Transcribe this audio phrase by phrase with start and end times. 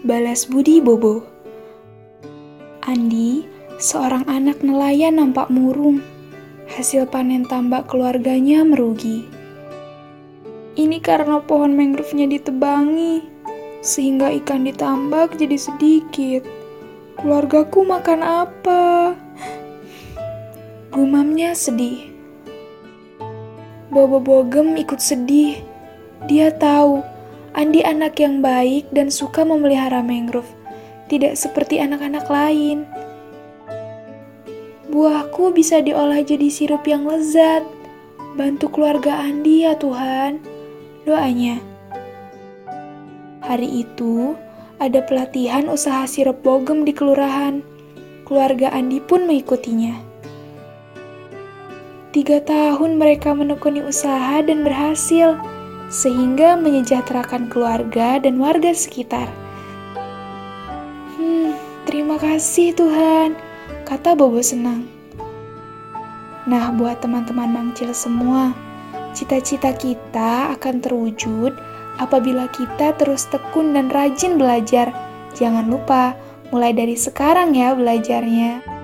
[0.00, 1.20] Balas budi Bobo
[2.88, 3.44] Andi,
[3.76, 6.00] seorang anak nelayan nampak murung.
[6.72, 9.28] Hasil panen tambak keluarganya merugi.
[10.72, 13.28] Ini karena pohon mangrove-nya ditebangi,
[13.84, 16.48] sehingga ikan ditambak jadi sedikit.
[17.20, 19.12] Keluargaku makan apa?
[20.96, 22.08] Gumamnya sedih.
[23.92, 25.60] Bobo Bogem ikut sedih.
[26.24, 27.19] Dia tahu
[27.50, 30.48] Andi anak yang baik dan suka memelihara mangrove,
[31.10, 32.86] tidak seperti anak-anak lain.
[34.90, 37.62] Buahku bisa diolah jadi sirup yang lezat.
[38.38, 40.42] Bantu keluarga Andi ya Tuhan.
[41.02, 41.58] Doanya.
[43.42, 44.38] Hari itu,
[44.78, 47.66] ada pelatihan usaha sirup bogem di kelurahan.
[48.26, 49.94] Keluarga Andi pun mengikutinya.
[52.10, 55.38] Tiga tahun mereka menekuni usaha dan berhasil,
[55.90, 59.26] sehingga menyejahterakan keluarga dan warga sekitar.
[61.18, 63.34] Hmm, terima kasih Tuhan,
[63.82, 64.86] kata Bobo senang.
[66.46, 68.54] Nah, buat teman-teman Mangcil semua,
[69.12, 71.52] cita-cita kita akan terwujud
[72.00, 74.94] apabila kita terus tekun dan rajin belajar.
[75.36, 76.16] Jangan lupa,
[76.54, 78.79] mulai dari sekarang ya belajarnya.